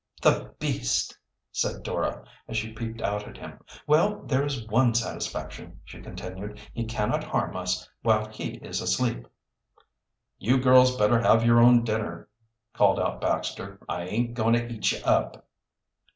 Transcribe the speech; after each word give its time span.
"The 0.23 0.55
beast!" 0.57 1.15
said 1.51 1.83
Dora, 1.83 2.25
as 2.47 2.57
she 2.57 2.73
peeped 2.73 3.03
out 3.03 3.27
at 3.27 3.37
him. 3.37 3.59
"Well, 3.85 4.23
there 4.23 4.43
is 4.43 4.67
one 4.67 4.95
satisfaction," 4.95 5.79
she 5.85 6.01
continued: 6.01 6.59
"he 6.73 6.85
cannot 6.85 7.23
harm 7.23 7.55
us 7.55 7.87
while 8.01 8.25
he 8.27 8.53
is 8.63 8.81
asleep." 8.81 9.27
"You 10.39 10.57
girls 10.57 10.97
better 10.97 11.21
have 11.21 11.45
your 11.45 11.59
own 11.59 11.83
dinner," 11.83 12.27
called 12.73 12.99
out 12.99 13.21
Baxter. 13.21 13.77
"I 13.87 14.05
aint 14.07 14.33
going 14.33 14.53
to 14.53 14.67
eat 14.67 14.91
you 14.91 15.03
up." 15.05 15.45